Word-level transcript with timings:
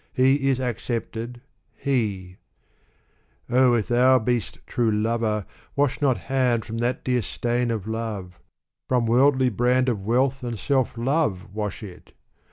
—He 0.25 0.49
is 0.49 0.59
accepted 0.59 1.35
j 1.35 1.41
he 1.77 2.37
Oh, 3.51 3.75
if 3.75 3.87
thou 3.89 4.17
be'st 4.17 4.57
true 4.65 4.89
Lover, 4.89 5.45
wash 5.75 6.01
not 6.01 6.17
hand 6.17 6.65
From 6.65 6.79
that 6.79 7.03
dear 7.03 7.21
stain 7.21 7.69
of 7.69 7.85
Love 7.87 8.39
I 8.39 8.41
from 8.89 9.05
worldly 9.05 9.49
brand 9.49 9.89
Of 9.89 10.03
wealth 10.03 10.41
and 10.43 10.57
self 10.57 10.97
love 10.97 11.53
wash 11.53 11.83
it 11.83 12.13